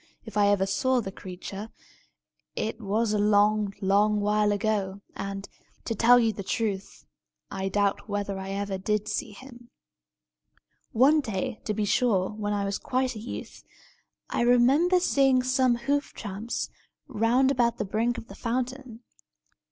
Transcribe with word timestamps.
If 0.25 0.35
I 0.35 0.47
ever 0.47 0.65
saw 0.65 0.99
the 0.99 1.11
creature, 1.11 1.69
it 2.55 2.81
was 2.81 3.13
a 3.13 3.19
long, 3.19 3.71
long 3.81 4.19
while 4.19 4.51
ago; 4.51 5.01
and, 5.15 5.47
to 5.85 5.93
tell 5.93 6.19
you 6.19 6.33
the 6.33 6.41
truth, 6.41 7.05
I 7.51 7.69
doubt 7.69 8.09
whether 8.09 8.39
I 8.39 8.49
ever 8.49 8.79
did 8.79 9.07
see 9.07 9.29
him. 9.29 9.69
One 10.91 11.19
day, 11.21 11.61
to 11.65 11.75
be 11.75 11.85
sure, 11.85 12.31
when 12.31 12.51
I 12.51 12.65
was 12.65 12.79
quite 12.79 13.15
a 13.15 13.19
youth, 13.19 13.63
I 14.27 14.41
remember 14.41 14.99
seeing 14.99 15.43
some 15.43 15.75
hoof 15.75 16.13
tramps 16.13 16.71
round 17.07 17.51
about 17.51 17.77
the 17.77 17.85
brink 17.85 18.17
of 18.17 18.27
the 18.27 18.33
fountain. 18.33 19.01